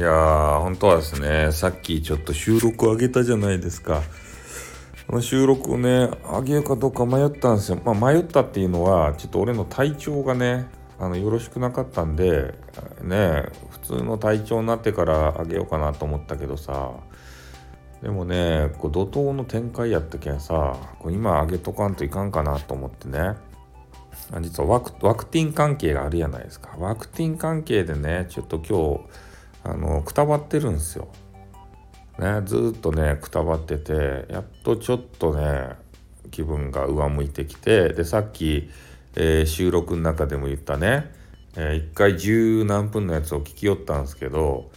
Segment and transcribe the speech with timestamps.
[0.00, 4.02] やー、本当はですね、さっきちょっと収録を上げたじゃないですか。
[5.06, 7.78] この収録をね、上げようかどうか迷ったんですよ。
[7.84, 10.66] まあ、迷ったっていうのは、ちょっと俺の体調がね、
[10.98, 12.54] あのよろしくなかったんで、
[13.02, 16.92] ね、普通の体調になってから上げようかなと思ったけどさ、
[18.00, 23.34] でもね、こう怒涛の展開やったけんさ、こう今上げとかんといかんかなと思ってね。
[24.40, 26.70] 実はワクワクティン関係があるじゃないですか。
[26.78, 29.31] ワクティン関係でね、ちょっと今日、
[29.64, 31.08] あの、くたばってるんですよ。
[32.18, 35.70] ね、ずっとね、くたばってて、やっとちょっとね、
[36.30, 38.70] 気分が上向いてきて、で、さっき、
[39.14, 41.10] えー、収録の中でも言ったね、
[41.56, 44.70] えー、一回十何分のやつを聞きよったんですけど、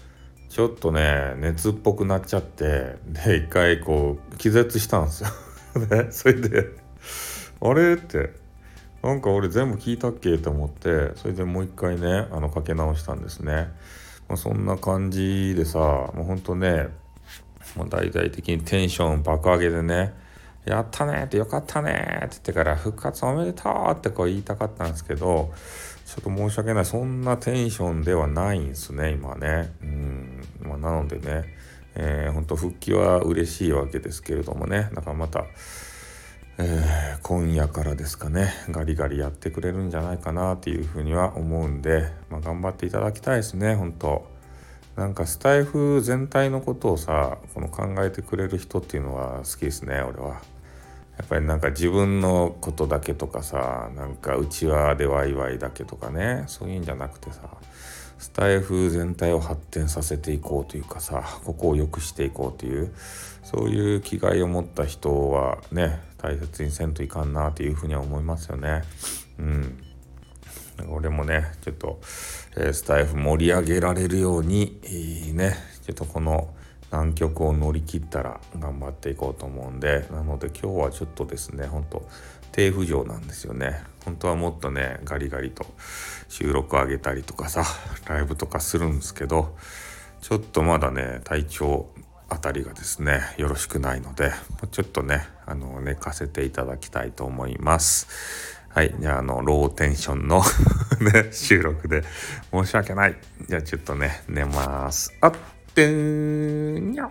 [0.49, 5.29] ちょっとね、熱っぽくなっちゃって、で、一回こう、気絶したんですよ。
[5.90, 6.70] ね、それで、
[7.62, 8.45] あれって、
[9.05, 13.71] なんか俺全部聞いたっけと思ってそれでもう一回ねあのかけ直したんですね、
[14.27, 16.87] まあ、そんな感じでさもうほんとね
[17.76, 20.13] もう大々的にテンション爆上げでね
[20.65, 25.51] やったねってよかったねって言ってから復活おめでとうってこう言いたかったんですけど
[26.05, 26.85] ちょっと申し訳ない。
[26.85, 29.73] そんなテンションではないんですね今ね。
[29.82, 30.48] うん。
[30.62, 31.43] まあなのでね
[31.95, 34.89] えー、ほんと復帰は嬉しいわけですけれどもね。
[34.93, 35.45] だからまた
[36.57, 42.12] えー、今夜からですかねガリガリやってくれるんじゃないかなっていうふうには思うんで、
[42.46, 44.29] 頑張っていただきたいですね本当
[44.96, 50.41] なんかスタイフ全体のことをさこの考えてくれる人っていうのは好きですね俺は。
[51.18, 57.40] やっぱりなんか自分のことだけとかさなんかうちわでワイワイだけとかねそういうんじゃなくてさ
[58.18, 62.93] スタイフ全体を発展させていこうというかさここを良くしていこうという
[63.43, 68.81] そういう気概を持った人はね大切にせんといかんなというふうには思いますよね。
[69.40, 69.84] うん。
[70.90, 72.00] 俺もね、ちょっと、
[72.56, 76.53] えー、スタイフ盛り上げられるように、いいね、ちょっとこの
[76.91, 82.07] 難局を乗り切ったら頑張っていこうと思うんで、なので今日はちょっとですね、ほんと
[82.51, 83.81] 低浮上なんですよね。
[84.03, 85.66] 本当はもっとね、ガリガリと
[86.29, 87.63] 収録上げたりとかさ、
[88.07, 89.55] ライブとかするんですけど、
[90.21, 91.89] ちょっとまだね、体調
[92.29, 94.31] あたりがですねよろしくないので
[94.71, 98.07] ちょっとねあの寝かせていただきたいと思います
[98.75, 100.41] はいじゃああのローテンションの
[101.00, 102.03] ね収録で。
[102.52, 103.16] 申し訳ない。
[103.47, 105.13] じゃあちょっとね寝ます。
[105.22, 105.34] あっ
[105.74, 107.09] てんにゃ。